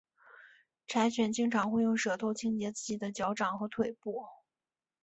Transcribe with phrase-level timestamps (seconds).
[0.87, 4.25] 柴犬经常会用舌头清洁自己的脚掌和腿部。